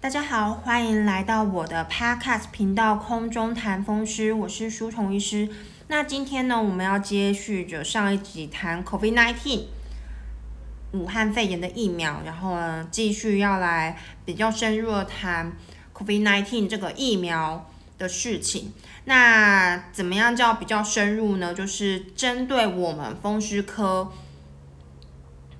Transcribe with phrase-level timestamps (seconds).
[0.00, 5.48] 大家好，欢迎来到我的 Podcast 频道空中谈风湿，我是舒虫医师。
[5.88, 9.64] 那今天呢，我们要接续着上一集谈 COVID-19
[10.92, 15.52] 武汉肺炎的疫苗，然后呢，继续要来比较深入的谈
[15.92, 17.68] COVID-19 这个疫苗
[17.98, 18.72] 的事情。
[19.06, 21.52] 那怎么样叫比较深入呢？
[21.52, 24.12] 就是针对我们风湿科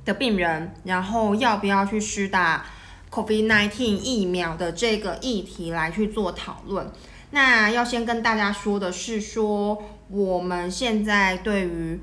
[0.04, 2.66] 的病人，然后要不要去施打
[3.10, 6.90] ？COVID-19 疫苗的这个议题来去做讨论。
[7.30, 12.00] 那要先跟大家说的是，说我们现在对于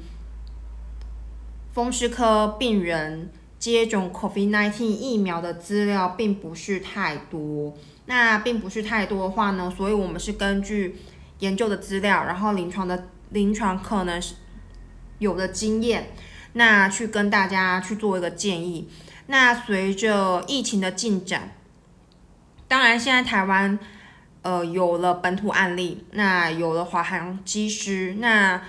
[1.74, 7.76] 风湿科病人接种 COVID-19 疫苗的资料并不是太多。
[8.08, 10.96] 那并不是太多的话呢，所以我们是根据
[11.40, 14.36] 研究的资料，然后临床的临床可能是
[15.18, 16.10] 有的经验，
[16.54, 18.88] 那去跟大家去做一个建议。
[19.28, 21.56] 那随着疫情的进展，
[22.68, 23.80] 当然现在台湾
[24.44, 28.62] 呃有了本土案例，那有了华航机师，那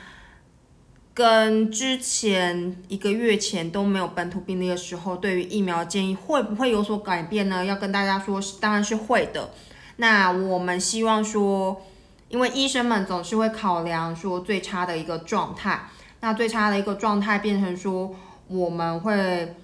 [1.12, 7.62] 跟之前一个月前都没有本土病例的时候，对于疫苗建议会不会有所改变呢？
[7.62, 9.50] 要跟大家说，当然是会的。
[9.96, 11.82] 那我们希望说，
[12.30, 15.90] 因为医生们总是会考量说最差的一个状态，
[16.20, 18.16] 那最差的一个状态变成说
[18.48, 19.54] 我们会。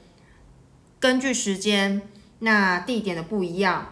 [1.02, 2.00] 根据时间、
[2.38, 3.88] 那地点的不一样，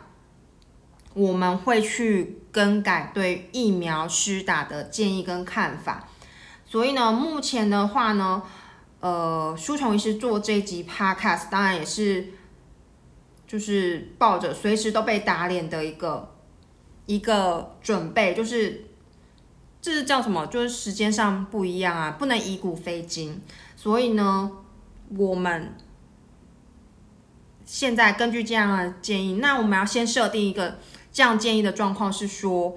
[1.12, 6.08] 我们会去更改对疫苗施打的建议跟看法。
[6.64, 8.40] 所以呢，目前的话呢，
[9.00, 12.28] 呃，书虫医师做这集 podcast，当然也是
[13.44, 16.36] 就是抱着随时都被打脸的一个
[17.06, 18.84] 一个准备，就是
[19.82, 20.46] 这是叫什么？
[20.46, 23.42] 就是时间上不一样啊，不能以古非今。
[23.74, 24.52] 所以呢，
[25.18, 25.74] 我们。
[27.72, 30.78] 现在根据这样的建议，那我们要先设定一个
[31.12, 32.74] 这样建议的状况是说，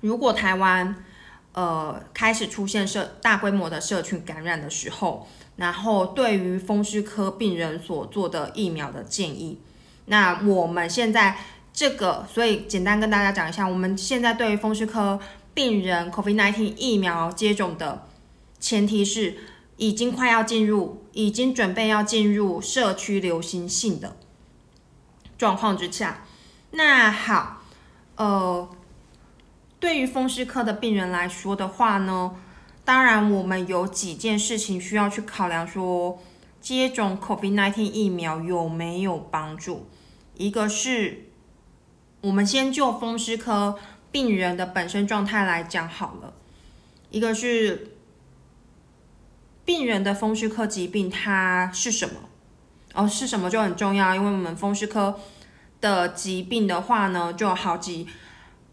[0.00, 1.04] 如果台湾
[1.52, 9.60] 呃开始出现社大规模的社群感染的时候，然后对于风湿科病人所做的疫苗的建议，
[10.06, 11.36] 那我们现在
[11.74, 15.20] 这个，所以简单跟大家讲一下，我们现在对于风湿科
[15.52, 18.06] 病人 COVID-19 疫苗接种的
[18.58, 19.36] 前提是。
[19.80, 24.16] 已经快要进入，已经准备要进入社区流行性的
[25.36, 26.24] 状况之下，
[26.70, 27.64] 那好，
[28.14, 28.68] 呃，
[29.80, 32.36] 对于风湿科的病人来说的话呢，
[32.84, 36.22] 当然我们有几件事情需要去考量，说
[36.60, 39.88] 接种 COVID-19 疫苗有没有帮助？
[40.36, 41.30] 一个是，
[42.20, 43.76] 我们先就风湿科
[44.12, 46.34] 病人的本身状态来讲好了，
[47.10, 47.94] 一个是。
[49.68, 52.14] 病人的风湿科疾病它是什么？
[52.94, 55.20] 哦，是什么就很重要，因为我们风湿科
[55.82, 58.08] 的疾病的话呢，就有好几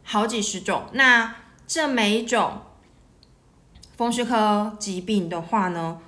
[0.06, 0.86] 好几十种。
[0.94, 1.36] 那
[1.68, 2.62] 这每一种
[3.98, 6.00] 风湿科疾病的话呢，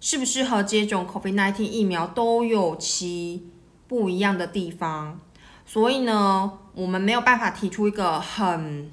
[0.00, 3.48] 适不适合接种 COVID-19 疫苗都有其
[3.86, 5.20] 不一样的地方。
[5.64, 8.90] 所以呢，我们没有办法提出一个很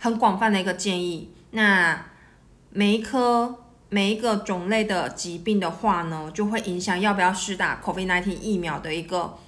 [0.00, 1.32] 很广泛的一个建议。
[1.52, 2.06] 那
[2.70, 3.60] 每一科。
[3.94, 9.38] 每一个种类的疾病的话呢，就会影响要不要施打 COVID-19 疫苗的一个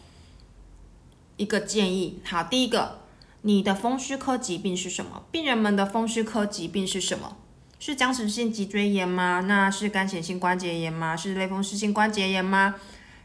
[1.36, 2.20] 一个建议。
[2.24, 3.00] 好，第一个，
[3.42, 5.24] 你的风湿科疾病是什么？
[5.32, 7.36] 病人们的风湿科疾病是什么？
[7.80, 9.40] 是僵直性脊椎炎吗？
[9.48, 11.16] 那是干显性关节炎吗？
[11.16, 12.76] 是类风湿性关节炎吗？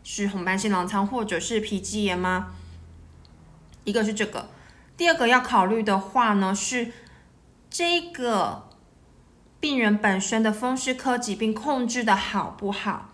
[0.04, 2.54] 是红斑性狼疮或者是皮肌炎吗？
[3.84, 4.50] 一个是这个，
[4.98, 6.92] 第二个要考虑的话呢，是
[7.70, 8.71] 这个。
[9.62, 13.12] 病人本身的风湿科疾病控制的好不好？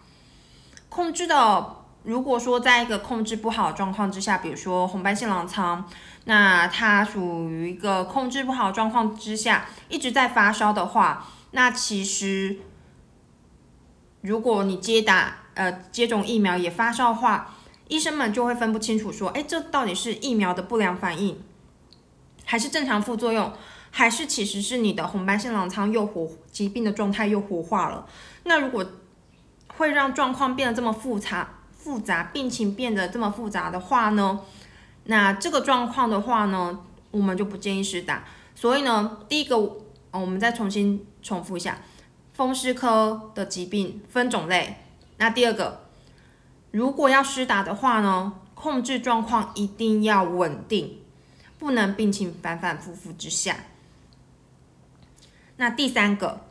[0.87, 5.87] 控制的，如果说在一个控制不好的状况之下，比如说红斑性狼疮，
[6.23, 12.57] 那它属于一个控制不好状况之下，一直在发烧的话，那其实
[14.21, 17.55] 如果你接打呃接种疫苗也发烧的话，
[17.89, 21.43] 医生们就会分不清楚说，哎，这到底是疫苗的不良反应，
[22.45, 23.51] 还是正常副作用？
[23.97, 28.05] 还是其实是你的红斑性狼疮又活疾病的状态又活化了。
[28.43, 28.85] 那如果
[29.69, 34.41] 会让状况变得这么复杂，复杂病情变得这么复杂的话呢？
[35.05, 36.79] 那这个状况的话呢，
[37.09, 38.23] 我们就不建议施打。
[38.53, 39.57] 所以呢，第一个，
[40.11, 41.79] 我们再重新重复一下，
[42.35, 44.75] 风湿科的疾病分种类。
[45.17, 45.87] 那第二个，
[46.69, 50.99] 如果要施打的话呢，控制状况一定要稳定，
[51.57, 53.55] 不能病情反反复复之下。
[55.57, 56.41] 那第三个，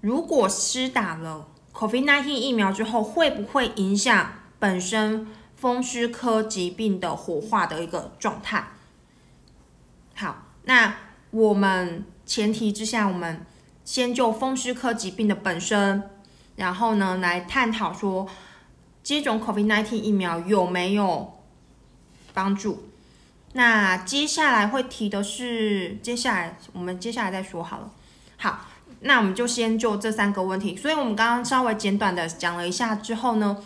[0.00, 8.72] 如果施打了 COVID-19 疫苗之后，会不会影响本身风湿科疾病的活化的一个状态。
[10.16, 10.96] 好，那
[11.30, 13.46] 我们前提之下，我们
[13.84, 16.10] 先就风湿科疾病的本身，
[16.56, 18.28] 然后呢来探讨说
[19.04, 21.38] 接种 COVID-19 疫苗有没有
[22.34, 22.87] 帮助。
[23.58, 27.90] 那接下来会提的是，接下来我们接下来再说好了。
[28.36, 28.68] 好，
[29.00, 30.76] 那我们就先就这三个问题。
[30.76, 33.56] 所以我们刚刚稍微简短的讲了一下之后呢，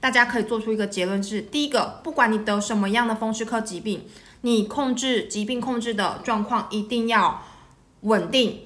[0.00, 4.04] 大家可以做出一个结论是：第一个，不管你得什么样的风湿科疾病。
[4.42, 7.42] 你控制疾病控制的状况一定要
[8.02, 8.60] 稳定，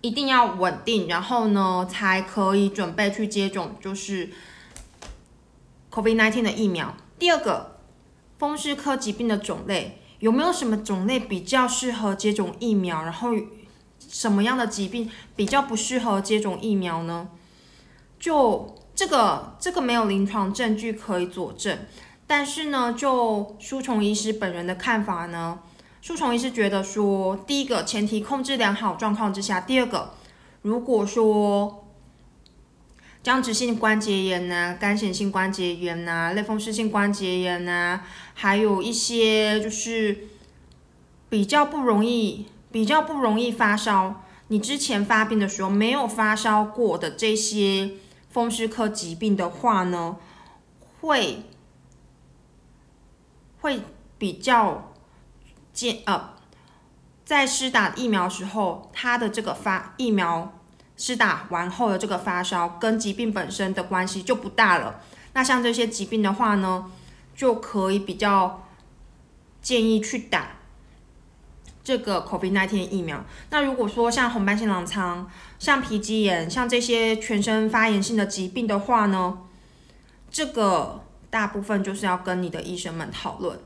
[0.00, 4.30] 一定要稳定，然后呢才可以准备去接种就是
[5.92, 6.96] COVID-19 的疫苗。
[7.20, 7.73] 第二个，
[8.44, 13.02] 风湿科疾病的种类有没有什么种类比较适合接种疫苗？
[13.02, 13.30] 然后
[13.98, 17.28] 什么样的疾病比较不适合接种疫苗呢？
[18.20, 21.78] 就这个，这个没有临床证据可以佐证。
[22.26, 25.60] 但是呢，就舒虫医师本人的看法呢，
[26.02, 30.10] 舒虫医师觉得说，第一个前提控制良好状况之下，第二个，
[30.60, 31.83] 如果说
[33.24, 38.02] 僵直性关节炎呐、干性性关节炎呐、类风湿性关节炎呐，
[38.34, 40.28] 还有一些就是
[41.30, 47.92] 比较不容易、比较不容易发烧，你之前发病的时候没有发烧过的这些
[48.28, 50.16] 风湿科疾病的话呢，
[51.00, 51.42] 会。
[53.60, 53.80] 会
[54.18, 54.92] 比较
[55.72, 56.34] 建呃，
[57.24, 60.53] 在施打疫苗时候，它的这个发疫苗
[60.96, 65.00] 施打完后的这个发烧跟疾病本身的关系就不大了。
[65.32, 66.90] 那像这些疾病的话呢，
[67.34, 68.64] 就可以比较
[69.60, 70.56] 建议去打
[71.82, 73.24] 这个 COVID-19 疫苗。
[73.50, 79.38] 那如果说像红斑性狼疮、像皮肌炎、像这些全身发炎性的疾病的话呢，
[80.30, 81.00] 这个。
[81.34, 83.58] 大部分就是要跟你的医生们讨论，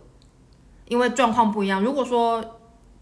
[0.87, 1.83] 因为状况不一样。
[1.83, 2.58] 如果说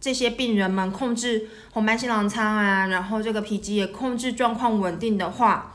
[0.06, 5.74] 这些病人们控制红斑性狼疮啊，然后这个皮肌也控制状况稳定的话，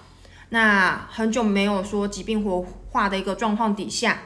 [0.51, 4.19] 那很久没有说疾病活化的一个状况底下，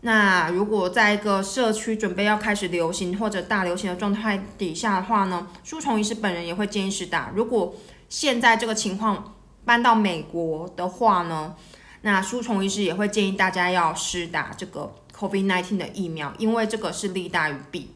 [0.00, 7.30] 那如果在一个社区准备要开始流行或者大流行的状态底下的话呢，舒虫医师本人也会建议是打。
[7.32, 7.76] 如果
[8.08, 11.54] 现在这个情况搬到美国的话呢？
[12.02, 17.92] 那舒虫医师也会建议大家要施打这个 COVID-19 的疫苗，因为这个是利大于弊。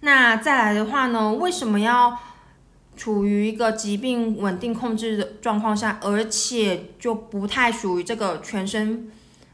[0.00, 2.18] 那再来的话呢，为什么要
[2.96, 9.10] 处于一个疾病稳定控制的状况下，而且就不太属于这个全身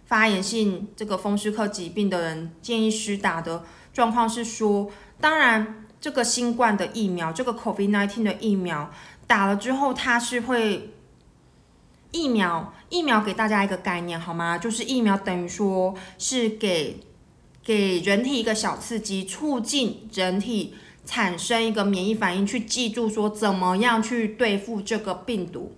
[0.06, 8.90] 发炎性这个风湿科疾病的人建议施打的状况是说，当然这个新冠的疫苗，这个 COVID-19 的疫苗
[9.26, 10.90] 打了之后，它是会。
[12.16, 14.56] 疫苗，疫苗给大家一个概念好吗？
[14.56, 17.00] 就是疫苗等于说是给
[17.64, 20.74] 给人体一个小刺激，促进人体
[21.06, 25.74] 产生一个免疫反应，去记住说怎么样去对付这个病毒。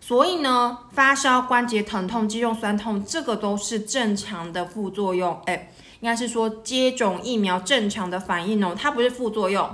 [0.00, 5.40] 所以呢，发烧、关节疼痛、肌肉酸痛，这个都是正常的副作用。
[5.46, 9.70] 哎，应该是说接种疫苗正常的反应哦，它不是副作用。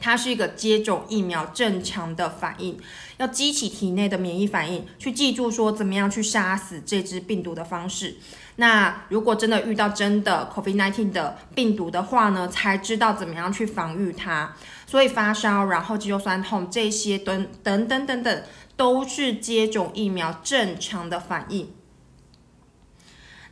[0.00, 2.78] 它是一个接种疫苗正常的反应，
[3.16, 8.16] 要激起体内的免疫反应，去记住说怎么样去杀死这只病毒的方式。
[8.60, 14.52] 那如果真的遇到真的 COVID-19 的病毒的话呢，才知道怎么样去防御它。
[14.84, 18.42] 所以发烧，然后肌肉酸痛这些等等等等等，
[18.76, 21.72] 都是接种疫苗正常的反应。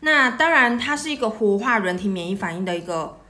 [0.00, 3.20] 那当然，它是一个活化人体免疫反应的一个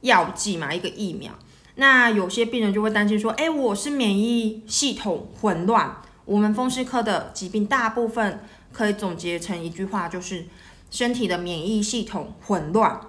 [0.00, 1.32] 药剂嘛，一个疫苗。
[1.74, 8.40] 那有些病人就会担心说：“哎，我是免疫系统混乱。”我们风湿科的疾病大部分
[8.72, 10.46] 可以总结成一句话，就是
[10.94, 13.00] 身体的免疫系统混乱。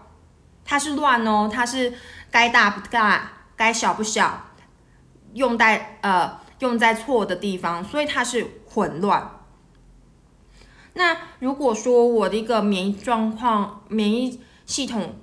[0.65, 1.93] 它是乱哦，它是
[2.31, 4.47] 该大不大，该小不小，
[5.35, 9.29] 用在呃用在错的地方，所以它是混乱。
[10.93, 15.17] 那如果说我的一个免疫状况、免疫系统，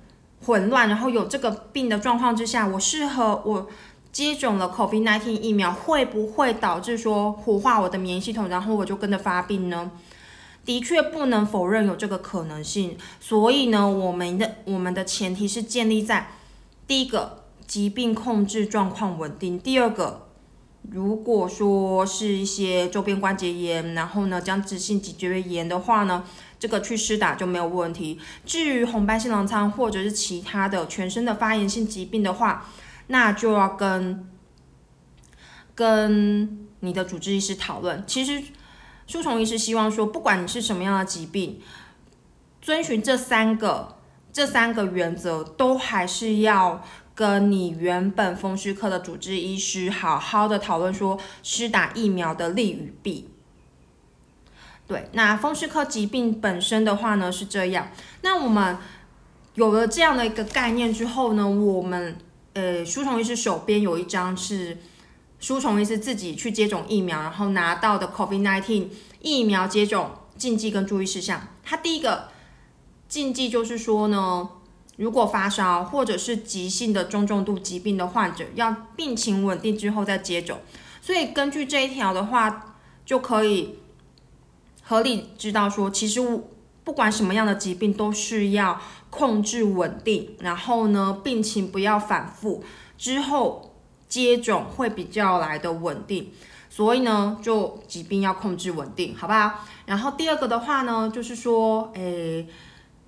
[0.45, 3.67] 混乱，然后有这个病的状况之下，我适合我
[4.13, 9.91] 接种了 COVID-19 疫苗，会不会导致说活化我的免疫系统，然后我就跟着发病呢？
[10.65, 12.97] 的确不能否认有这个可能性。
[13.19, 16.31] 所以呢，我们的我们的前提是建立在
[16.87, 20.27] 第一个疾病控制状况稳定，第二个。
[20.91, 26.25] 如果说是一些周边关节炎，然后呢，僵直性脊椎炎的话呢，
[26.59, 28.19] 这个去施打就没有问题。
[28.45, 32.69] 至于红斑性狼疮或者是其他的全身的发炎性疾病的话，
[33.07, 34.27] 那就要跟
[35.73, 38.03] 跟你的主治医师讨论。
[38.05, 38.43] 其实
[39.05, 41.61] 舒虫医师希望说，不管你是什么样的疾病，
[42.61, 43.97] 遵循这三个
[44.31, 46.83] 这三个原则，都还是要
[47.13, 53.29] 跟你原本风湿科的主治医师好好的讨论说，施打疫苗的利与弊。
[54.85, 57.89] 对，那风湿科疾病本身的话呢是这样，
[58.21, 58.77] 那我们
[59.53, 62.17] 有了这样的一个概念之后呢，我们
[62.53, 64.77] 呃，舒虫医师手边有一张是
[65.43, 68.87] 舒虫医师自己去接种疫苗，然后拿到的 COVID-19
[69.19, 71.49] 疫苗接种禁忌跟注意事项。
[71.65, 72.29] 它第一个
[73.09, 74.47] 禁忌就是说呢，
[74.95, 80.59] 如果发烧或者是急性的中重度疾病的患者，要病情稳定之后再接种。
[81.01, 83.79] 所以根据这一条的话，就可以。
[84.81, 86.21] 合理知道说，其实
[86.85, 92.63] 不管什么样的疾病，都是要控制稳定，然后呢，病情不要反复，
[92.97, 93.72] 之后
[94.13, 96.31] 接种会比较来的稳定。
[96.69, 99.65] 所以呢，就疾病要控制稳定，好不好？
[99.87, 102.47] 然后第二个的话呢，就是说，诶，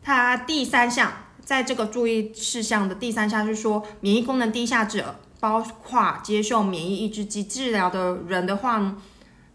[0.01, 1.11] 它第三项，
[1.43, 8.95] 在这个注意事项的第三项是说，免疫功能低下者，包括接受免疫抑制剂治疗的人的话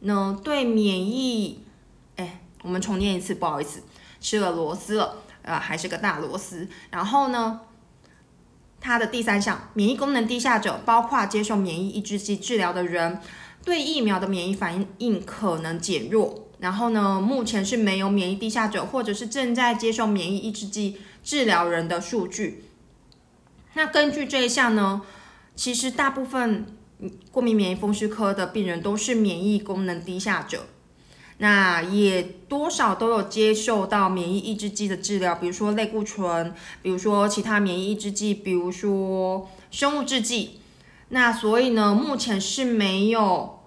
[0.01, 1.65] 呢，对免疫
[2.63, 3.83] 我们重念一次，不好意思，
[4.21, 6.69] 吃了螺丝了，呃，还是个大螺丝。
[6.91, 7.61] 然后呢，
[8.81, 13.21] 它的第三项，免疫功能低下者，包括接受免疫抑制剂治疗的人，
[13.65, 16.49] 对疫苗的免疫反应可能减弱。
[16.59, 22.65] 然后呢，目前是没有免疫低下者，或者是正在接受免疫抑制剂治疗人的数据。
[23.75, 25.03] 那根据这一项呢，
[25.55, 26.67] 其实大部分
[27.31, 30.67] 过敏免疫风湿科的病人都是免疫功能低下者。
[31.43, 40.61] 那也多少都有接受到免疫抑制剂的治疗，比如说类固醇，比如说其他免疫抑制剂，比如说生物制剂。
[41.09, 43.59] 那所以呢，目前是没有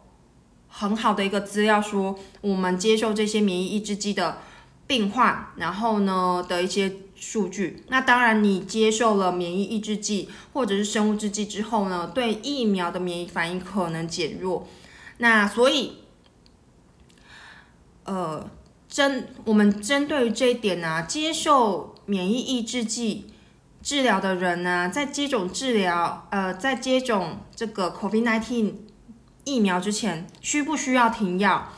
[0.67, 4.37] 很好的一个资料说我们接受这些免疫抑制剂的
[4.85, 7.83] 病患，然后呢的一些数据。
[7.87, 14.67] 那当然，你接受了免疫抑制剂或者是生物制剂之后呢，对疫苗的免疫反应可能减弱。
[15.17, 16.02] 那所以。
[18.05, 18.49] 呃，
[18.89, 23.31] 针我们针对于这一点呢，接受免疫抑制剂
[23.81, 28.73] 治疗的人呢，在接种治疗，呃，在接种这个 COVID-19
[29.45, 31.69] 疫苗之前，需不需要停药？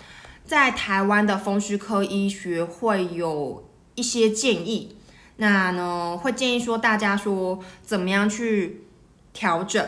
[0.45, 4.97] 在台湾的风湿科医学会有一些建议，
[5.37, 8.83] 那呢，会建议说大家说怎么样去
[9.31, 9.87] 调整？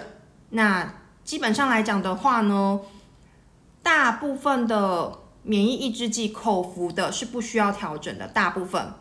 [0.52, 2.80] 那基本上来讲的话呢，
[3.82, 5.20] 大部分的。
[5.48, 8.94] 免疫抑制剂口服的是不需要调整的，大部分。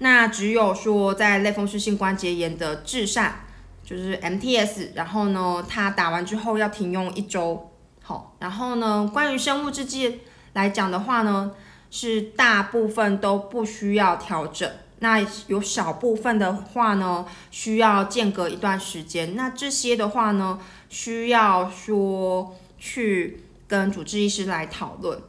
[0.00, 3.46] 那只有说在类风湿性关节炎的治善，
[3.82, 7.72] 就是 MTS，然后呢，它打完之后要停用一周。
[8.02, 10.20] 好，然后呢，关于生物制剂
[10.52, 11.52] 来讲的话呢，
[11.90, 14.70] 是大部分都不需要调整。
[15.00, 19.34] 那有少部分的话呢，需要间隔一段时间。
[19.34, 20.60] 那这些的话呢，
[20.90, 23.44] 需要说去。
[23.68, 25.22] 跟主治医师来讨论。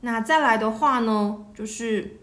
[0.00, 2.18] 那再来的话呢，就是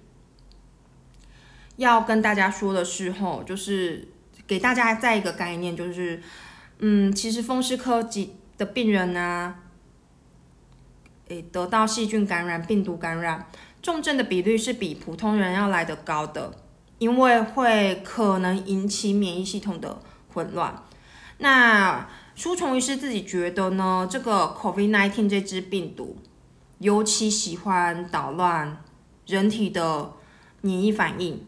[1.75, 4.07] 要跟大家说的是，吼，就是
[4.47, 6.19] 给大家再一个概念，就是，
[6.79, 9.55] 嗯，其实风湿科疾的病人呢，
[11.27, 13.47] 诶，得到细菌感染、病毒感染，
[13.81, 16.51] 重症的比率是比普通人要来得高的，
[16.97, 20.01] 因为会可能引起免疫系统的
[20.33, 20.83] 混乱。
[21.39, 26.17] 那舒虫医师自己觉得呢，这个 COVID-19 这支病毒
[26.77, 28.77] 尤其喜欢捣乱
[29.25, 30.13] 人体的
[30.61, 31.47] 免疫反应，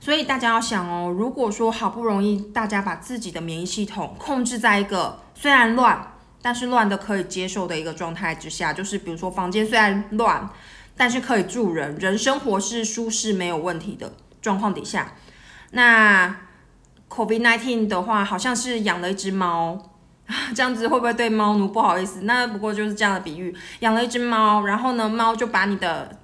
[0.00, 10.50] 所以大家要想哦，如果说好不容易大家把自己的免疫系统控制在一个虽然乱，但是乱的可以接受的一个状态之下，就是比如说房间虽然乱，
[10.96, 15.12] 但是可以住人，人生活是舒适没有问题的状况底下，
[15.70, 16.36] 那。
[17.14, 19.80] Covid nineteen 的话，好像是养了一只猫，
[20.52, 22.22] 这样子会不会对猫奴不好意思？
[22.22, 26.18] 那不过就是这样的比喻，养了一只猫，然后呢，猫就把你的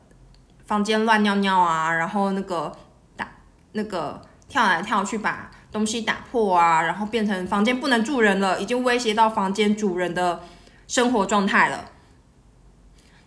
[0.66, 2.73] 房间乱尿尿啊，然后那个
[3.14, 3.28] 打
[3.73, 10.42] 那个跳来跳去，把东西打破啊，然后变成房间不能住人了，已经威胁到房间主人的
[10.88, 11.85] 生活状态了。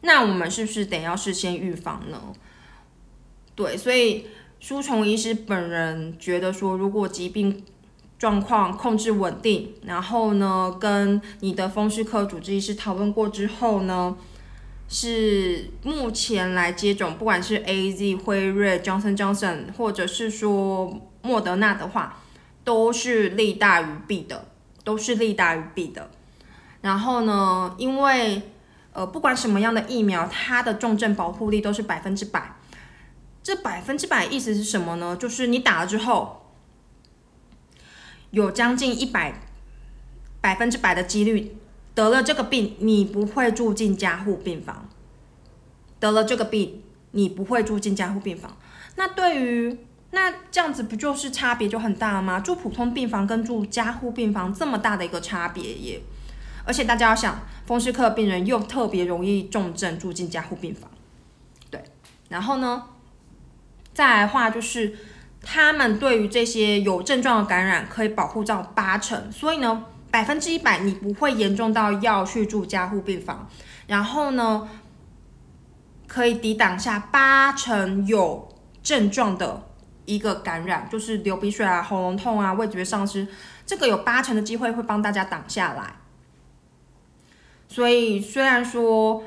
[0.01, 2.19] 那我们是不是得要事先预防呢？
[3.55, 4.27] 对，所以。
[4.63, 7.65] 舒虫医师本人觉得说，如果疾病
[8.17, 14.15] 状况控制稳定，然后呢，跟你的风湿科主治医师讨论过之后呢，
[14.87, 22.21] 是目前来接种，不管是 A Z、辉瑞、Johnson Johnson，或者是说莫德纳的话，
[22.63, 24.45] 都是利大于弊的，
[24.85, 26.09] 都是利大于弊的。
[26.79, 28.41] 然后呢，因为
[28.93, 32.55] 呃，不管什么样的疫苗，它的重症保护力都是百分之百。
[33.43, 35.17] 这百分之百意思是什么呢？
[35.17, 36.47] 就是你打了之后，
[38.31, 39.41] 有将近一百
[40.39, 41.57] 百分之百的几率
[41.93, 44.89] 得了这个病，你不会住进加护病房。
[45.99, 48.57] 得了这个病，你不会住进加护病房。
[48.95, 49.77] 那对于
[50.11, 52.39] 那这样子不就是差别就很大吗？
[52.39, 56.01] 住普通病房跟住加护病房这么大的一个差别耶！
[56.65, 60.89] 而且大家要想，风湿科病人又特别容易重症住进加护病房，
[61.69, 61.83] 对。
[62.29, 62.85] 然后呢，
[63.93, 64.95] 再来的话就是
[65.41, 73.49] 他们对于这些有症状的感染可以保护到八成，所以呢，百分之一百你不会严重到要去住加护病房。
[73.87, 74.67] 然后呢，
[76.07, 78.49] 可以抵挡下八成有
[78.81, 79.67] 症状的。
[80.05, 83.25] 一个感染就是流鼻水啊、喉咙痛啊、味觉丧失，
[83.65, 85.95] 这个有八成的机会会帮大家挡下来。
[87.69, 89.23] 所以虽然说，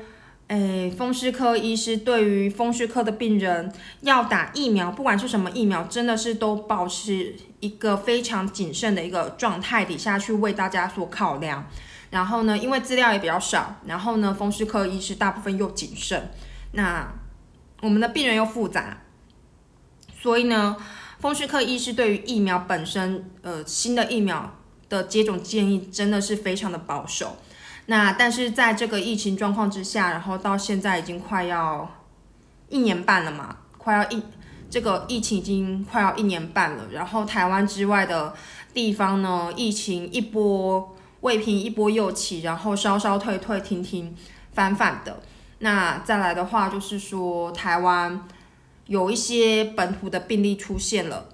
[0.47, 3.69] 诶，风湿科医师对于风湿科的病人
[4.01, 11.67] 要打疫苗，不管是什么疫苗，真的是都保持一个非常谨慎的一个状态底下去为大家所考量。
[12.11, 16.31] 然后呢，因为资料也比较少，然后呢，风湿科医师大部分又谨慎，
[16.71, 17.13] 那
[17.81, 19.01] 我们的病人又复杂。
[20.17, 20.77] 所以呢，
[21.19, 24.55] 风湿科医师对于疫苗本身，呃，新的疫苗
[24.87, 27.35] 的接种建议真的是非常的保守。
[27.87, 31.89] 那但是在这个疫情状况之下，然后到现在已经快要
[32.69, 34.21] 一年半了嘛，快要一
[34.69, 36.85] 这个疫情已经快要一年半了。
[36.91, 38.33] 然后台湾之外的
[38.73, 44.15] 地方呢，疫情一波未平一波又起，然后稍稍退退停停
[44.53, 45.19] 反反的。
[45.59, 48.27] 那再来的话就是说台湾。
[48.87, 51.27] 有一些本土的病例出现了，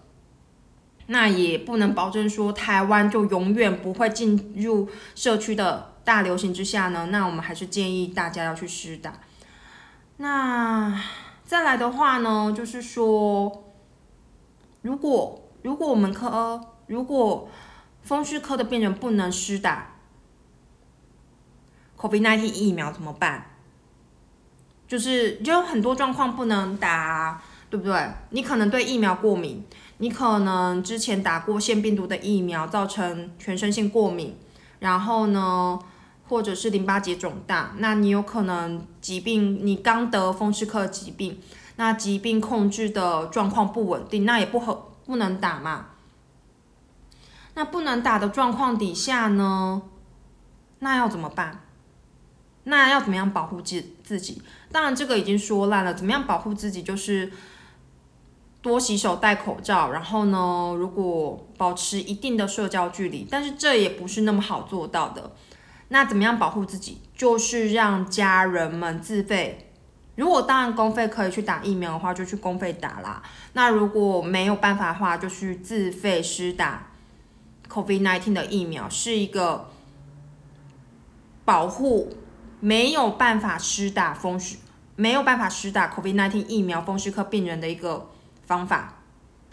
[1.05, 7.07] 那也不能保证说台湾就永远不会进入社区的大流行之下呢。
[7.11, 9.13] 那我们还是建议大家要去施打。
[10.17, 11.01] 那
[11.45, 13.65] 再来的话呢，就是说，
[14.81, 17.49] 如果如果我们科如果
[18.01, 19.95] 风湿科的病人不能施打
[21.97, 23.45] COVID-19 疫苗怎么办？
[24.85, 28.11] 就是有很多状况不能打，对不对？
[28.29, 29.65] 你可能对疫苗过敏，
[29.97, 34.37] 你可能之前打过腺病毒的疫苗，造成全身性过敏，
[34.79, 35.79] 然后呢，
[36.33, 41.39] 或者是淋巴结肿大，那你有可能疾病，你刚得风湿科疾病，
[41.75, 45.89] 那疾病控制的状况不稳定，那也不合不能打嘛。
[47.53, 49.83] 那不能打的状况底下呢，
[50.79, 51.61] 那要怎么办？
[52.63, 54.41] 那要怎么样保护自自己？
[54.71, 55.93] 当然，这个已经说烂了。
[55.93, 56.81] 怎么样保护自己？
[56.81, 57.31] 就是
[58.63, 65.31] 多洗手、戴口罩，然后呢，如果保持一定的社交距离，但是这也不是那么好做到的。
[65.93, 66.99] 那怎么样保护自己？
[67.15, 69.71] 就是让家人们自费。
[70.15, 73.21] 如果当然公费可以去打疫苗的话，就去公费打啦。
[73.53, 76.87] 那如果没有办法的话，就去自费施打
[77.69, 79.69] COVID-19 的疫苗，是一个
[81.45, 82.17] 保护。
[82.59, 84.55] 没有办法施打风湿，
[84.95, 88.09] 没有办法施打 COVID-19 疫苗风湿科病人的一个
[88.47, 88.95] 方法，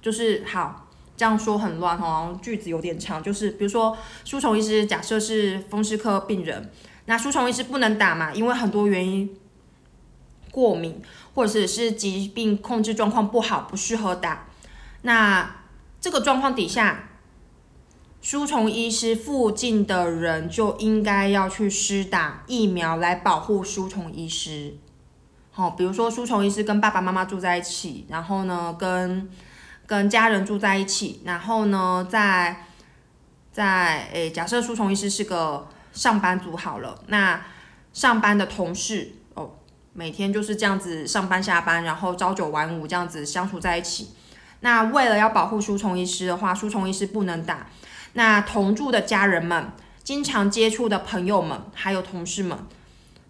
[0.00, 0.86] 就是好
[1.20, 3.22] 这样说很乱哦，句子有点长。
[3.22, 6.70] 就是比如说，书虫医师假设是风湿科病人，
[7.04, 9.36] 那书虫医师不能打嘛，因为很多原因，
[10.50, 11.02] 过敏
[11.34, 14.46] 或者是疾病控制状况不好，不适合打。
[15.02, 15.56] 那
[16.00, 17.08] 这个状况底下。
[18.22, 24.74] 书虫医师附近的人就应该要去施打疫苗来保护书虫医师。
[25.50, 29.26] 好，比如说书虫医师跟爸爸妈妈住在一起，然后呢跟
[29.90, 32.64] 跟家人住在一起，然后呢在
[33.50, 37.44] 在诶，假设输虫医师是个上班族好了，那
[37.92, 39.50] 上班的同事哦，
[39.92, 44.10] 每天就是这样子上班下班，然后朝九晚五这样子相处在一起。
[44.60, 47.66] 那为了要保护输虫医师的话，输虫医师不能打。
[48.12, 49.72] 那同住的家人们、
[50.04, 52.56] 经常接触的朋友们，还有同事们，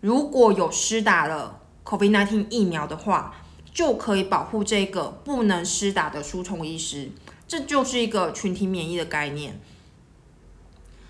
[0.02, 3.36] 如果有施打了 COVID-19 疫苗的话，
[3.72, 7.10] 就可以保护这个不能施打的输虫医师。
[7.48, 9.60] 这就是一个群体免疫的概念。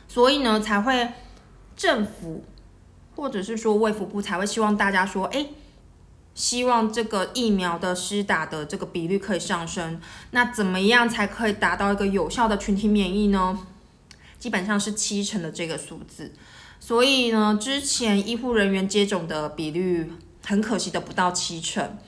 [0.09, 1.11] 所以呢，才会
[1.77, 2.45] 政府
[3.15, 5.47] 或者是说卫福部才会希望大家说，哎，
[6.35, 10.01] 希望这个疫苗的施打的这个比率可以上升。
[10.31, 13.67] 那怎么样才可以达到一个有效的群体免疫呢？
[14.39, 16.33] 基本上是七成的这个数字，
[16.81, 20.11] 所以呢，之前医护人员接种的比率
[20.47, 21.99] 很可惜的不到七成。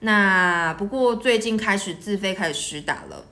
[0.00, 3.24] 那不过最近开始自费开始实打了，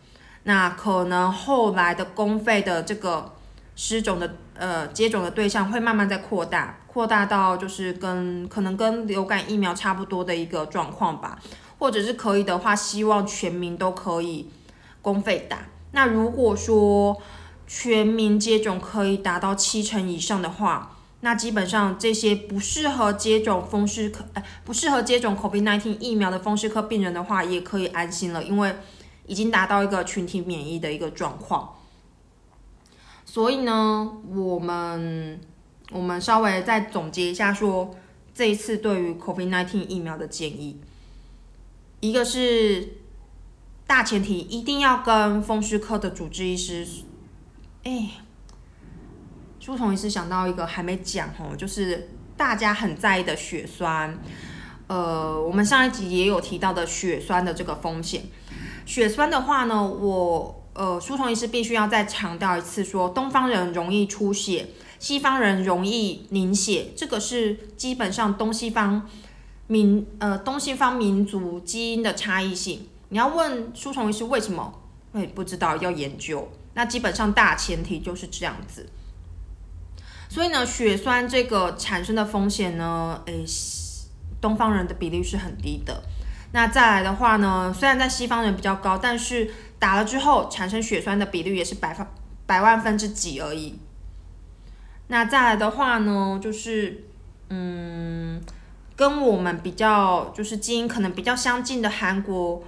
[0.42, 3.34] 那可能后来的公费的这个
[3.74, 11.38] 施种的呃接种的对象会慢慢在扩大，扩大到就是跟可能跟流感疫苗差不多的一个状况吧，
[11.78, 14.50] 或者是可以的话，希望全民都可以
[15.00, 15.60] 公费打。
[15.92, 17.16] 那如果说
[17.66, 28.74] 全民接种可以达到七成以上的话，那基本上这些不适合接种风湿科，哎，不适合接种 COVID-19 疫苗的风湿科病人的话，也可以安心了，因为
[29.26, 31.74] 已经达到一个群体免疫的一个状况。
[33.24, 35.40] 所以呢，我们
[35.90, 37.94] 我们稍微再总结一下，说
[38.32, 40.80] 这一次对于 COVID-19 疫苗的建议，
[42.00, 42.96] 一个是
[43.86, 46.86] 大前提，一定要跟风湿科的主治医师，
[47.82, 48.10] 哎，
[49.68, 54.18] 朱同医师想到一个还没讲哦，就是大家很在意的血栓，
[54.86, 58.22] 呃，我们上一集也有提到的血栓的这个风险，
[58.86, 60.54] 血栓的话呢，我。
[60.72, 64.68] 呃，舒同医师必须要再强调一次，说东方人容易出血，
[65.00, 69.06] 西方人容易凝血，这个是基本上东西方
[69.66, 72.86] 民呃东西方民族基因的差异性。
[73.08, 74.72] 你要问舒同医师为什么？
[75.12, 76.48] 会不知道，要研究。
[76.74, 78.86] 那基本上大前提就是这样子。
[80.28, 83.44] 所以呢，血栓这个产生的风险呢，诶，
[84.40, 86.02] 东方人的比例是很低的。
[86.52, 92.06] 那再来的话呢，虽然在西方人比较高，但是打了之后产生血栓的比率也是百分
[92.46, 93.78] 百万分之几而已。
[95.08, 97.04] 那再来的话呢，就是
[97.48, 98.40] 嗯，
[98.96, 102.62] 跟我们比较就是基因可能比较相近的韩国，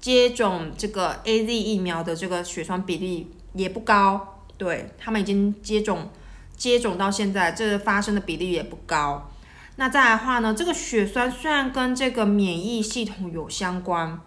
[0.00, 6.10] 接种这个 A Z 疫苗的这个血栓比例也不高，对他们已经接种
[6.60, 9.30] 接种到现在，这发生的比例也不高。
[9.76, 14.20] 那再来的话呢，这个血栓虽然跟这个免疫系统有相关。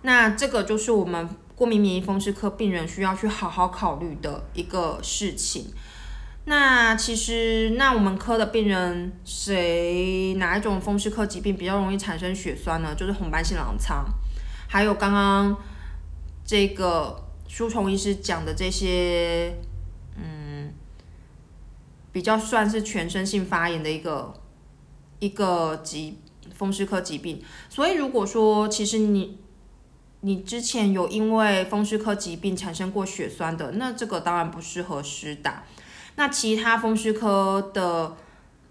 [0.00, 5.66] 那这个就是我们过敏免疫风湿科病人需要去好好考虑的一个事情。
[6.46, 12.94] 那其实，那我们科的病人谁哪一种风湿科疾病比较容易产生血栓呢？
[12.94, 14.06] 就是红斑性狼疮，
[14.66, 15.54] 还有刚刚
[16.42, 19.52] 这个舒虫医师讲的这些，
[20.16, 20.72] 嗯，
[22.12, 24.32] 比较算是全身性发炎的一个
[25.18, 26.18] 一个疾
[26.54, 27.42] 风湿科疾病。
[27.68, 29.40] 所以如果说，其实你。
[30.22, 35.62] 你之前有因为风湿科疾病产生过血栓的，那这个当然不适合施打。
[36.16, 38.16] 那其他风湿科的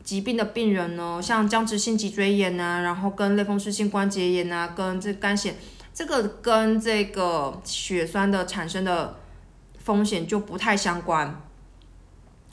[0.03, 5.55] 疾病的病人呢，像僵直性脊椎炎啊，然后跟类风湿性关节炎啊，跟这肝血，
[5.97, 9.17] 这个跟这个血栓的产生的
[9.79, 11.41] 风险就不太相关。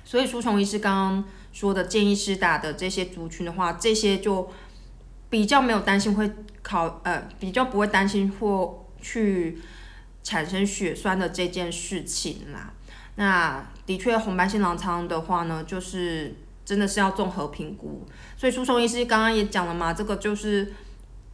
[0.02, 4.50] 所以，舒虫医师刚刚说的建议施打的这些族群的话，这些就
[5.28, 6.30] 比较没有担心会
[6.62, 8.80] 考，呃，比较不会担心或。
[9.06, 9.60] 去
[10.22, 12.72] 产生血栓的这件事情啦，
[13.16, 18.06] 那的确红斑性狼疮的话呢，就是真的是要综合评估。
[18.34, 20.72] 所以苏松医师刚刚也讲了嘛，这个就是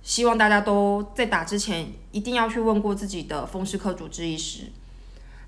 [0.02, 4.72] 希望大家都在打之前一定要去问过自己的风湿科主治医师。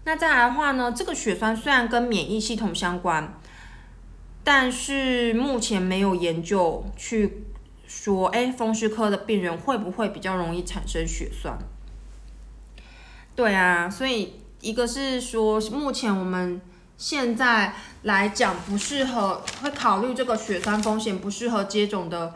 [0.05, 3.35] 那再来的话呢，这个血栓虽然跟免疫系统相关，
[4.43, 7.45] 但是目前没有研究去
[7.87, 11.57] 说，哎，风湿科的病人会不会比较容易产生血栓？
[13.35, 16.61] 对啊，所以一个是说，目前我们
[16.99, 22.35] 现在来讲不适合，会考虑这个血栓风险不适合接种的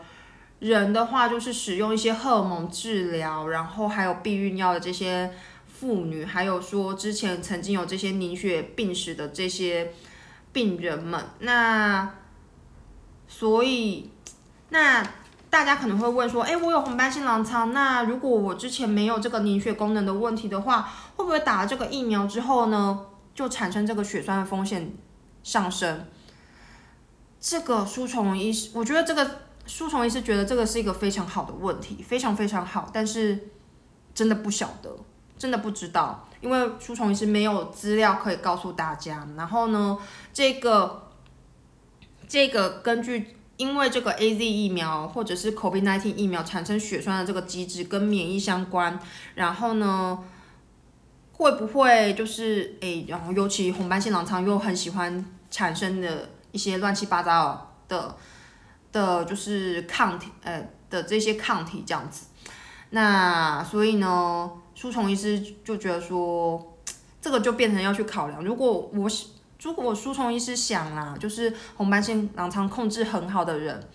[0.59, 5.31] 人的话，就是使用一些荷尔蒙治疗，然后还有避孕药的这些
[5.67, 9.93] 妇女，还有说之前曾经有这些凝血病史的这些
[10.51, 12.15] 病人们，那
[13.27, 14.09] 所以
[14.69, 15.05] 那。
[15.49, 20.81] 大家可能会问说，哎，我有红斑性狼疮，那如果我之前没有这个凝血功能的问题的话，
[21.15, 24.91] 会不会打了这个疫苗之后呢，就产生这个血栓的风险
[25.43, 26.05] 上升？
[27.39, 33.49] 这个书虫医师，我觉得这个书虫医师觉得这个是一个非常好的问题，非常非常好，但是
[34.15, 34.89] 真的不晓得，
[35.37, 39.27] 真的不知道，因为书虫医师没有资料可以告诉大家。
[39.35, 39.97] 然后呢，
[40.33, 41.09] 这个
[42.27, 43.33] 这个根据。
[43.57, 48.99] 因为这个 A Z 疫苗或者是 COVID nineteen 疫苗产生血栓的这个机制跟免疫相关，
[49.33, 50.19] 然后呢，
[51.33, 58.15] 会不会就是诶，然后尤其红斑性狼疮又很喜欢产生的一些乱七八糟的
[58.97, 62.25] 的，就是抗体呃的这些抗体这样子，
[62.89, 66.77] 那所以呢，舒虫医师就觉得说，
[67.21, 69.09] 这个就变成要去考量，如果我。
[69.59, 73.89] 如果输虫医师想啦，就是红斑性狼疮控制很好的人，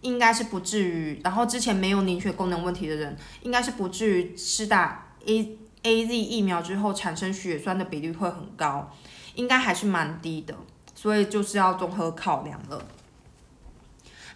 [0.00, 1.20] 应该是不至于。
[1.22, 8.92] 然后之前没有凝血功能问题的人，应该是不至于施打 A A Z 疫苗之后产生血栓的比率会很高，
[9.36, 10.52] 应该还是蛮低的，
[10.96, 12.84] 所以就是要综合考量了。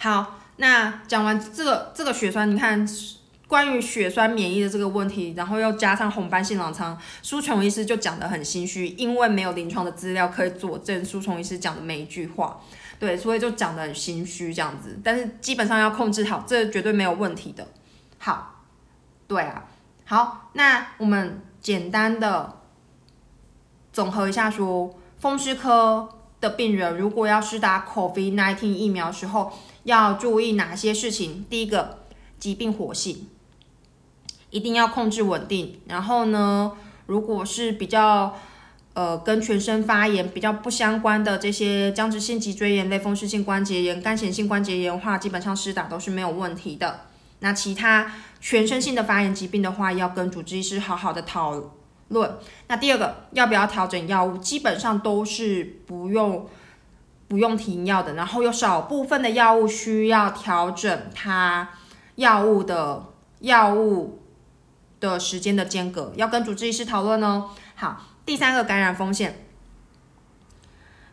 [0.00, 2.86] 好，那讲完这个这个血栓，你看
[3.46, 12.60] 关于血栓免疫的这个问题，然后又加上红斑性狼疮，苏琼医师就讲的很心虚，因为没有临床的资料可以佐证苏琼医师讲的每一句话，
[12.98, 15.00] 对，所以就讲的很心虚这样子。
[15.02, 17.66] 但是基本上要控制好，这绝对没有问题的。
[18.18, 18.64] 好，
[19.26, 19.64] 对啊。
[20.04, 22.60] 好，那我们简单的
[23.92, 26.08] 总合一下，说风湿科
[26.40, 29.52] 的病人如果要施打 COVID-19 疫苗时候，
[29.88, 31.46] 要注意哪些事情？
[31.48, 32.00] 第一个，
[32.38, 33.26] 疾病活性
[34.50, 35.80] 一定要控制稳定。
[35.86, 36.72] 然后呢，
[37.06, 38.36] 如果是比较
[38.92, 47.06] 呃跟全身发炎比较不相关的这些僵直性脊椎炎、类风湿性关节炎、干性性关节炎的话，基本上施打都是没有问题的。
[47.40, 51.62] 那其他全身性的发炎疾病的话，要跟主治医师好好的讨
[52.08, 52.36] 论。
[52.66, 54.36] 那第二个，要不要调整药物？
[54.38, 56.46] 基本上都是不用
[57.28, 58.14] 不用停药的。
[58.14, 61.68] 然后有少部分的药物需要调整它
[62.16, 63.04] 药物的
[63.40, 64.22] 药物
[64.98, 67.50] 的时间的间隔，要跟主治医师讨论哦。
[67.76, 69.46] 好，第三个感染风险，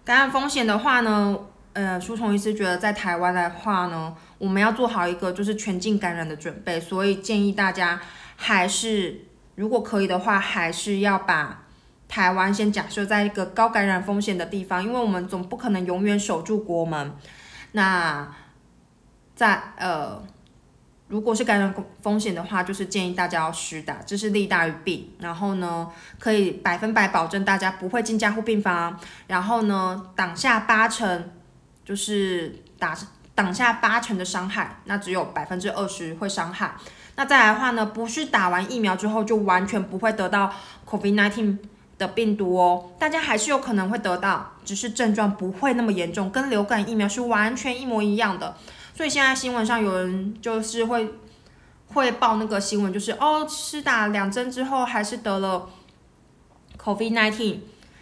[0.03, 1.37] 感染风险的话呢？
[1.73, 7.99] 呃，舒虫医师觉得在台湾的话呢，我们要做好一个就是全境感染的准备，所以建议大家
[8.37, 9.25] 还是
[9.55, 11.64] 如果可以的话，还是要把
[12.07, 17.13] 台湾先假设在一个高感染风险的地方，因为我们总不可能永远守住国门。
[17.71, 18.27] 那
[19.35, 20.21] 在呃，
[21.07, 25.15] 如果是感染风险的话，就是建议大家要施打，这是利大于弊。
[25.19, 25.87] 然后呢，
[26.19, 31.31] 可以百分百保证大家不会进加护病房，然后呢，挡下八成。
[31.85, 32.97] 就是打
[33.35, 36.73] 挡下八成的伤害，那只有百分之二十会伤害。
[37.15, 40.51] 那再来的话呢，不是打完疫苗之后就完全不会得到
[40.89, 41.59] COVID-19
[41.97, 48.55] 的病毒哦，大家还是有可能会得到，只是症状不会那么严重，跟流感疫苗是完全一模一样的。
[48.93, 51.13] 所以现在新闻上有人就是会
[51.87, 55.69] 会报那个新闻，就是哦，施打两针之后还是得了
[56.81, 57.59] COVID-19。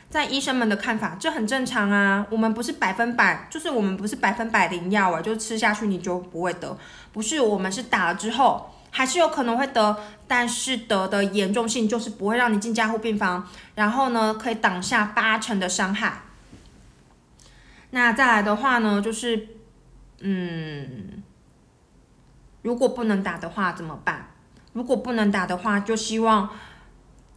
[0.10, 2.24] 在医生们的看法，这很正常啊。
[2.30, 6.78] 我们不是百分百，就是我们不是百分百零药啊，就吃下去你就不会得。
[7.12, 16.22] 不是，我们是打了之后还是有可能会得，但是得的严重性就是不会让你进加护病房，然后呢可以挡下八成的伤害。
[17.90, 19.50] 那再来的话呢，就是
[20.20, 21.22] 嗯，
[22.62, 24.30] 如果不能打的话怎么办？
[24.72, 26.50] 如果不能打的话，就希望。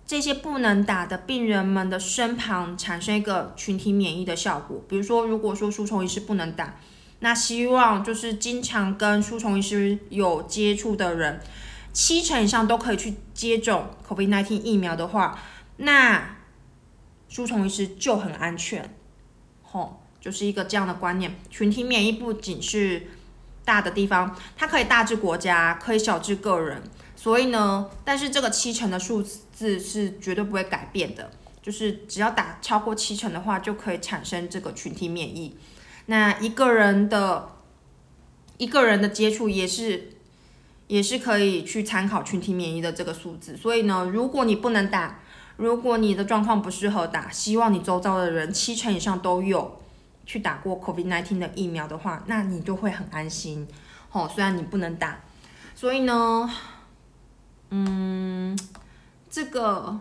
[0.08, 4.80] 这些不能打的病人们的身旁产生一个群体免疫的效果。
[4.88, 6.76] 比如说，如果说输虫医师不能打，
[7.20, 11.40] 那希望就是经常跟输虫医师有接触的人，
[11.92, 15.38] 七成以上都可以去接种 COVID-19 疫苗的话，
[15.78, 16.36] 那
[17.28, 18.94] 输虫医师就很安全。
[19.62, 21.34] 吼，就是一个这样的观念。
[21.50, 23.08] 群体免疫不仅是
[23.64, 26.82] 大的地方，它可以大至国家，可以小至个人。
[27.16, 31.30] 所以呢，但是这个七成的数字是绝对不会改变的，
[31.62, 35.56] 就是只要打超过七成的话，就可以产生这个群体免疫。
[36.06, 37.50] 那一个人的
[38.56, 40.12] 一个人的接触也是
[40.86, 43.56] 也是可以去参考群体免疫的这个数字。
[43.56, 45.20] 所以呢，如果你不能打，
[45.56, 49.80] 如果你的状况不适合打，希望你周遭的人七成以上都有
[50.24, 53.66] 去打过 COVID-19 的疫苗的话，那你就会很安心。
[54.12, 55.20] 哦，虽然你不能打，
[55.74, 56.50] 所以呢。
[57.68, 58.56] 嗯，
[59.28, 59.98] 这个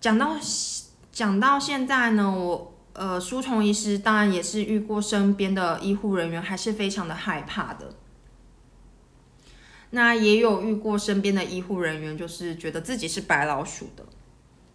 [0.00, 0.34] 讲到
[1.12, 7.94] 讲到现在呢，我呃，舒虫医师当然也是遇过身边的医护人员还是非常的害怕的。
[9.90, 14.04] 那也有遇过身边的医护人员，就是觉得自己是白老鼠的。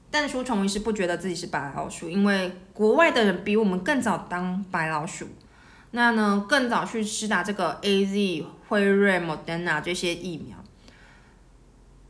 [0.09, 5.27] 但舒虫医师不觉得自己是白老鼠，因为国外的人比我们更早当白老鼠。
[5.91, 10.57] 那呢，更早去施打这个 A Z、辉瑞、莫德纳这些疫苗，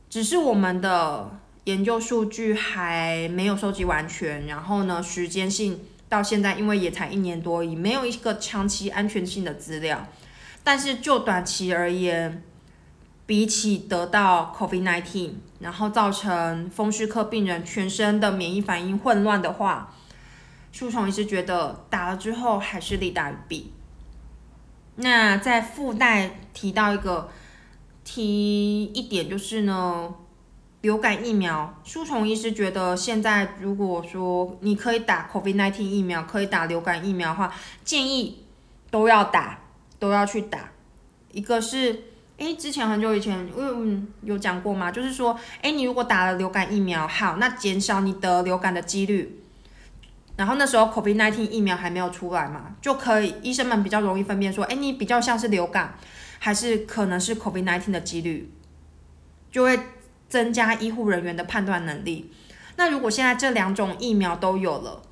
[0.09, 5.79] 只是我们的研究数据还没有收集完全，然后呢，时间性
[6.13, 10.05] 到现在，因为也才一年多，已没有一个长期安全性的资料。
[10.63, 12.43] 但是就短期而言，
[13.25, 19.95] 比起得到 COVID-19，然后造成风湿科病人全身的免疫反应混乱的话，
[20.71, 23.73] 树虫医师觉得打了之后还是利大于弊。
[24.97, 27.31] 那再附带提到一个
[28.03, 30.13] 提一点就是呢，
[30.83, 37.53] 流感疫苗，树虫医师觉得现在如果说你可以打 COVID-19 疫苗，可以打流感疫苗的话，
[37.85, 38.43] 建议
[38.91, 39.59] 都要打，
[39.97, 40.71] 都要去打。
[41.31, 42.03] 一个是
[42.35, 44.91] 诶，之前很久以前，嗯，有讲过吗？
[44.91, 49.39] 就是说，诶，你如果打了流感疫苗，好，那减少你得流感的几率。
[50.35, 55.95] 然后那时候 COVID-19 疫苗还没有出来嘛，就可以医生们比较容易分辨说，诶，你比较像是流感，
[56.39, 58.51] 还是可能是 COVID-19 的几率，
[59.49, 59.79] 就会
[60.33, 62.33] 增加医护人员的判断能力。
[62.75, 65.03] 那如果现在这两种疫苗都有了，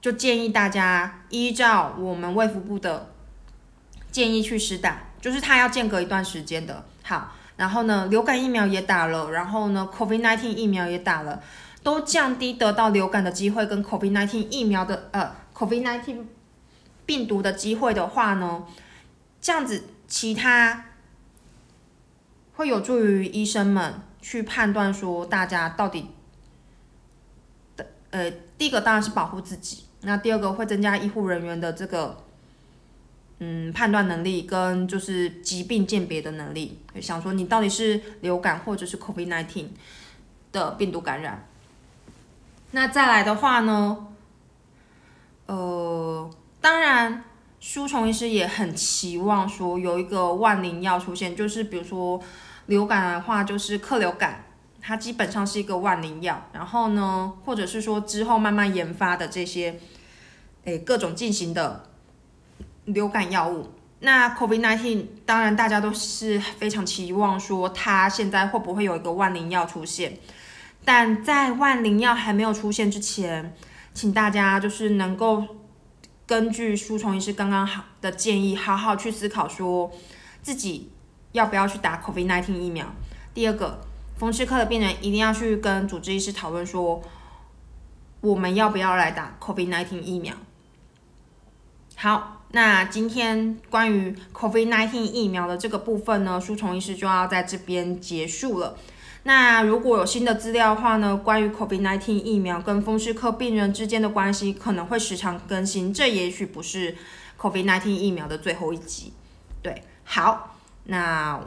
[0.00, 3.14] 就建议大家依照我们卫福部的
[4.10, 5.04] 建议去施打。
[5.20, 11.40] 就是它要间隔一段时间的，好，然后呢，流感疫苗也打了，然后呢，COVID-19 疫苗也打了，
[11.84, 16.24] 都降低得到流感的机会跟 COVID-19 疫苗的呃 COVID-19
[17.06, 18.64] 病毒的机会的话呢，
[19.40, 20.86] 这样子其他
[22.56, 26.08] 会有助于医生们去判断说大家到底
[27.76, 32.22] 的呃，第一个当然是保护自己，那第二个会增加医护人员的这个。
[33.38, 39.66] 嗯，判断能力跟就是疾病鉴别的能力，想说你到底是流感或者是 COVID-19
[40.52, 41.46] 的病毒感染。
[42.70, 44.06] 那再来的话呢，
[45.44, 46.30] 呃，
[46.62, 47.24] 当然，
[47.60, 52.18] 书虫医师也很期望说有一个万灵药出现，就是比如说
[52.66, 54.44] 流感的话，就是克流感，
[54.80, 56.48] 它基本上是一个万灵药。
[56.52, 59.80] 然后呢，或者是说之后慢慢研发的这些，
[60.64, 61.84] 诶，各种进行的。
[62.86, 70.16] 流感药物，那 COVID-19 当然大家都是非常期望说它现在会不会有一个万灵药出现，
[70.84, 73.52] 但在万灵药还没有出现之前，
[73.92, 75.44] 请大家就是能够
[76.26, 79.90] 根据书虫医师刚刚好的建议，好好去思考说
[80.42, 80.92] 自己
[81.36, 82.86] 要不要去打 COVID-19 疫苗。
[83.34, 83.80] 第二个，
[84.16, 87.02] 风湿科的病人一定要去跟主治医师讨论说，
[88.20, 90.34] 我们要不要来打 COVID-19 疫苗。
[91.96, 92.32] 好。
[92.52, 98.78] 那今天关于 COVID-19 疫苗的这个部分呢，书虫医师就要在这边结束了。
[99.24, 106.96] 那如果有新的资料的话呢，关于 COVID-19 疫苗跟风湿科病人之间的关系可能会时常更新，这也许不是
[107.38, 109.12] COVID-19 疫苗的最后一集。
[109.60, 110.55] 对，好，
[110.86, 111.40] 那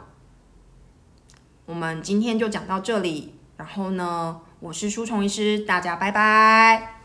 [1.66, 3.34] 我们今天就讲到这里。
[3.56, 6.99] 然后呢，我是书虫医师，大家拜拜。